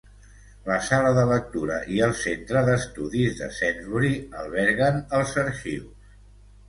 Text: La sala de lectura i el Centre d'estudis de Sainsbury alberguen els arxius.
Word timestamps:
La 0.69 0.77
sala 0.85 1.09
de 1.17 1.25
lectura 1.31 1.75
i 1.97 2.01
el 2.07 2.15
Centre 2.21 2.63
d'estudis 2.69 3.37
de 3.43 3.51
Sainsbury 3.59 4.13
alberguen 4.45 4.99
els 5.19 5.37
arxius. 5.47 6.17